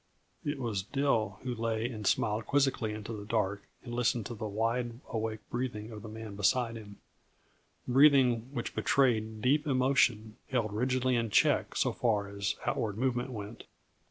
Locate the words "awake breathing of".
5.11-6.01